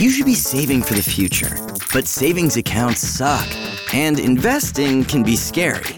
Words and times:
You 0.00 0.10
should 0.10 0.26
be 0.26 0.34
saving 0.34 0.82
for 0.82 0.94
the 0.94 1.02
future, 1.02 1.56
but 1.92 2.06
savings 2.06 2.56
accounts 2.56 3.00
suck, 3.00 3.48
and 3.92 4.20
investing 4.20 5.04
can 5.04 5.24
be 5.24 5.34
scary. 5.34 5.96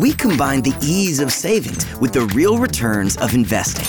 We 0.00 0.14
combine 0.14 0.62
the 0.62 0.76
ease 0.82 1.20
of 1.20 1.30
savings 1.30 1.86
with 2.00 2.12
the 2.12 2.22
real 2.34 2.58
returns 2.58 3.16
of 3.18 3.34
investing. 3.34 3.86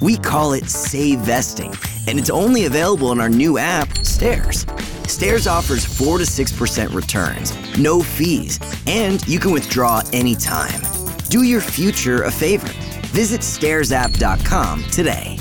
We 0.00 0.16
call 0.16 0.54
it 0.54 0.68
Save 0.68 1.20
Vesting, 1.20 1.72
and 2.08 2.18
it's 2.18 2.30
only 2.30 2.64
available 2.64 3.12
in 3.12 3.20
our 3.20 3.28
new 3.28 3.58
app, 3.58 4.04
Stairs. 4.04 4.66
Stairs 5.06 5.46
offers 5.46 5.84
4 5.84 6.18
to 6.18 6.24
6% 6.24 6.92
returns, 6.92 7.78
no 7.78 8.02
fees, 8.02 8.58
and 8.88 9.24
you 9.28 9.38
can 9.38 9.52
withdraw 9.52 10.02
anytime. 10.12 10.80
Do 11.28 11.44
your 11.44 11.60
future 11.60 12.24
a 12.24 12.30
favor. 12.32 12.72
Visit 13.12 13.42
stairsapp.com 13.42 14.82
today. 14.90 15.38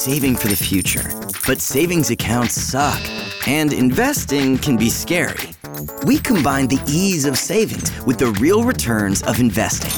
Saving 0.00 0.34
for 0.34 0.48
the 0.48 0.56
future, 0.56 1.10
but 1.46 1.60
savings 1.60 2.10
accounts 2.10 2.54
suck, 2.54 2.98
and 3.46 3.70
investing 3.70 4.56
can 4.56 4.78
be 4.78 4.88
scary. 4.88 5.50
We 6.04 6.18
combine 6.18 6.68
the 6.68 6.82
ease 6.88 7.26
of 7.26 7.36
savings 7.36 7.92
with 8.06 8.18
the 8.18 8.28
real 8.40 8.64
returns 8.64 9.22
of 9.24 9.40
investing. 9.40 9.92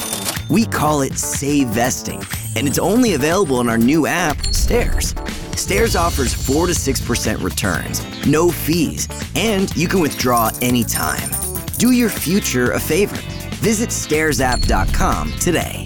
We 0.49 0.65
call 0.65 1.03
it 1.03 1.17
Save 1.17 1.69
Vesting, 1.69 2.21
and 2.57 2.67
it's 2.67 2.79
only 2.79 3.13
available 3.13 3.61
in 3.61 3.69
our 3.69 3.77
new 3.77 4.05
app, 4.05 4.45
Stairs. 4.47 5.15
Stairs 5.55 5.95
offers 5.95 6.33
4 6.33 6.67
to 6.67 6.73
6% 6.73 7.41
returns, 7.41 8.27
no 8.27 8.49
fees, 8.51 9.07
and 9.37 9.73
you 9.73 9.87
can 9.87 10.01
withdraw 10.01 10.51
anytime. 10.61 11.29
Do 11.77 11.91
your 11.91 12.09
future 12.09 12.73
a 12.73 12.79
favor. 12.79 13.15
Visit 13.61 13.89
stairsapp.com 13.89 15.31
today. 15.39 15.82